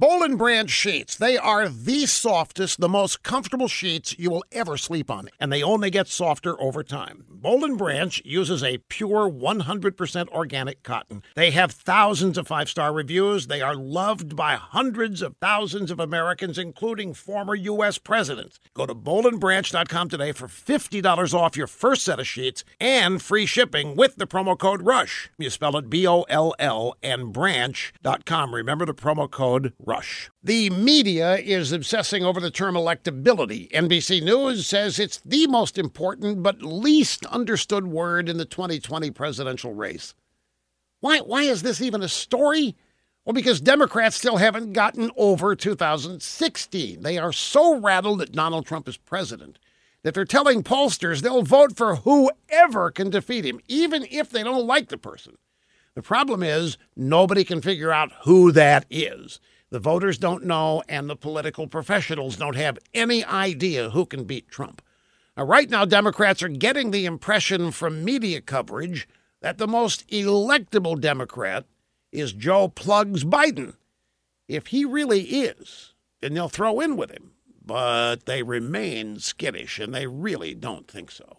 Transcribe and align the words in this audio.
Boll 0.00 0.22
and 0.22 0.38
Branch 0.38 0.70
sheets. 0.70 1.14
They 1.14 1.36
are 1.36 1.68
the 1.68 2.06
softest, 2.06 2.80
the 2.80 2.88
most 2.88 3.22
comfortable 3.22 3.68
sheets 3.68 4.18
you 4.18 4.30
will 4.30 4.42
ever 4.50 4.78
sleep 4.78 5.10
on, 5.10 5.28
and 5.38 5.52
they 5.52 5.62
only 5.62 5.90
get 5.90 6.08
softer 6.08 6.58
over 6.58 6.82
time. 6.82 7.26
Boll 7.28 7.66
and 7.66 7.76
Branch 7.76 8.22
uses 8.24 8.64
a 8.64 8.78
pure 8.78 9.30
100% 9.30 10.28
organic 10.28 10.82
cotton. 10.82 11.22
They 11.36 11.50
have 11.50 11.72
thousands 11.72 12.38
of 12.38 12.46
five-star 12.46 12.94
reviews. 12.94 13.48
They 13.48 13.60
are 13.60 13.74
loved 13.74 14.34
by 14.34 14.54
hundreds 14.54 15.20
of 15.20 15.36
thousands 15.36 15.90
of 15.90 16.00
Americans, 16.00 16.56
including 16.56 17.12
former 17.12 17.54
U.S. 17.54 17.98
presidents. 17.98 18.58
Go 18.72 18.86
to 18.86 18.94
bollandbranch.com 18.94 20.08
today 20.08 20.32
for 20.32 20.48
$50 20.48 21.34
off 21.34 21.58
your 21.58 21.66
first 21.66 22.06
set 22.06 22.18
of 22.18 22.26
sheets 22.26 22.64
and 22.80 23.20
free 23.20 23.44
shipping 23.44 23.96
with 23.96 24.16
the 24.16 24.26
promo 24.26 24.58
code 24.58 24.80
RUSH. 24.80 25.28
You 25.36 25.50
spell 25.50 25.76
it 25.76 25.90
B-O-L-L 25.90 26.94
and 27.02 27.34
branch.com. 27.34 28.54
Remember 28.54 28.86
the 28.86 28.94
promo 28.94 29.30
code 29.30 29.74
rush. 29.78 29.89
The 30.42 30.70
media 30.70 31.36
is 31.36 31.72
obsessing 31.72 32.24
over 32.24 32.40
the 32.40 32.50
term 32.50 32.74
electability. 32.74 33.70
NBC 33.72 34.22
News 34.22 34.66
says 34.66 34.98
it's 34.98 35.18
the 35.24 35.46
most 35.46 35.78
important 35.78 36.42
but 36.42 36.62
least 36.62 37.26
understood 37.26 37.86
word 37.86 38.28
in 38.28 38.38
the 38.38 38.44
2020 38.44 39.10
presidential 39.10 39.74
race. 39.74 40.14
Why, 41.00 41.18
why 41.18 41.42
is 41.42 41.62
this 41.62 41.80
even 41.80 42.02
a 42.02 42.08
story? 42.08 42.76
Well, 43.24 43.34
because 43.34 43.60
Democrats 43.60 44.16
still 44.16 44.38
haven't 44.38 44.72
gotten 44.72 45.10
over 45.16 45.54
2016. 45.54 47.02
They 47.02 47.18
are 47.18 47.32
so 47.32 47.78
rattled 47.78 48.20
that 48.20 48.32
Donald 48.32 48.66
Trump 48.66 48.88
is 48.88 48.96
president 48.96 49.58
that 50.02 50.14
they're 50.14 50.24
telling 50.24 50.62
pollsters 50.62 51.20
they'll 51.20 51.42
vote 51.42 51.76
for 51.76 51.96
whoever 51.96 52.90
can 52.90 53.10
defeat 53.10 53.44
him, 53.44 53.60
even 53.68 54.06
if 54.10 54.30
they 54.30 54.42
don't 54.42 54.66
like 54.66 54.88
the 54.88 54.98
person. 54.98 55.36
The 55.94 56.02
problem 56.02 56.42
is 56.42 56.78
nobody 56.96 57.44
can 57.44 57.60
figure 57.60 57.92
out 57.92 58.12
who 58.24 58.52
that 58.52 58.86
is. 58.90 59.40
The 59.70 59.78
voters 59.78 60.18
don't 60.18 60.44
know, 60.44 60.82
and 60.88 61.08
the 61.08 61.16
political 61.16 61.68
professionals 61.68 62.36
don't 62.36 62.56
have 62.56 62.78
any 62.92 63.24
idea 63.24 63.90
who 63.90 64.04
can 64.04 64.24
beat 64.24 64.48
Trump. 64.48 64.82
Now, 65.36 65.44
right 65.44 65.70
now, 65.70 65.84
Democrats 65.84 66.42
are 66.42 66.48
getting 66.48 66.90
the 66.90 67.06
impression 67.06 67.70
from 67.70 68.04
media 68.04 68.40
coverage 68.40 69.08
that 69.40 69.58
the 69.58 69.68
most 69.68 70.08
electable 70.08 71.00
Democrat 71.00 71.66
is 72.10 72.32
Joe 72.32 72.66
Plugs 72.66 73.24
Biden. 73.24 73.74
If 74.48 74.68
he 74.68 74.84
really 74.84 75.22
is, 75.22 75.94
then 76.20 76.34
they'll 76.34 76.48
throw 76.48 76.80
in 76.80 76.96
with 76.96 77.12
him. 77.12 77.30
But 77.64 78.26
they 78.26 78.42
remain 78.42 79.20
skittish, 79.20 79.78
and 79.78 79.94
they 79.94 80.08
really 80.08 80.52
don't 80.52 80.90
think 80.90 81.12
so. 81.12 81.38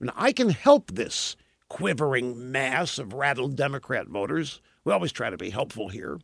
Now, 0.00 0.14
I 0.16 0.32
can 0.32 0.50
help 0.50 0.90
this 0.90 1.36
quivering 1.68 2.50
mass 2.50 2.98
of 2.98 3.12
rattled 3.12 3.54
Democrat 3.54 4.08
voters. 4.08 4.60
We 4.84 4.92
always 4.92 5.12
try 5.12 5.30
to 5.30 5.36
be 5.36 5.50
helpful 5.50 5.88
here. 5.88 6.18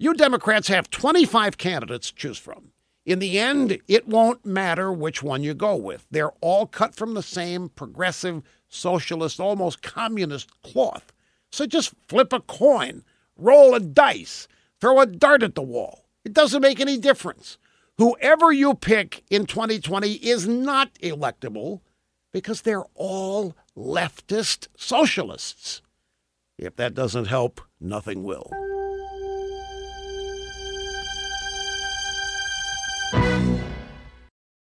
You 0.00 0.14
Democrats 0.14 0.68
have 0.68 0.90
25 0.90 1.58
candidates 1.58 2.10
to 2.10 2.14
choose 2.14 2.38
from. 2.38 2.70
In 3.04 3.18
the 3.18 3.38
end, 3.38 3.80
it 3.88 4.06
won't 4.06 4.46
matter 4.46 4.92
which 4.92 5.24
one 5.24 5.42
you 5.42 5.54
go 5.54 5.74
with. 5.74 6.06
They're 6.08 6.30
all 6.40 6.66
cut 6.66 6.94
from 6.94 7.14
the 7.14 7.22
same 7.22 7.68
progressive, 7.70 8.42
socialist, 8.68 9.40
almost 9.40 9.82
communist 9.82 10.62
cloth. 10.62 11.12
So 11.50 11.66
just 11.66 11.94
flip 12.06 12.32
a 12.32 12.38
coin, 12.38 13.02
roll 13.36 13.74
a 13.74 13.80
dice, 13.80 14.46
throw 14.80 15.00
a 15.00 15.06
dart 15.06 15.42
at 15.42 15.56
the 15.56 15.62
wall. 15.62 16.04
It 16.24 16.32
doesn't 16.32 16.62
make 16.62 16.78
any 16.78 16.96
difference. 16.96 17.58
Whoever 17.96 18.52
you 18.52 18.74
pick 18.74 19.24
in 19.30 19.46
2020 19.46 20.12
is 20.12 20.46
not 20.46 20.94
electable 21.02 21.80
because 22.30 22.62
they're 22.62 22.86
all 22.94 23.56
leftist 23.76 24.68
socialists. 24.76 25.82
If 26.56 26.76
that 26.76 26.94
doesn't 26.94 27.24
help, 27.24 27.60
nothing 27.80 28.22
will. 28.22 28.52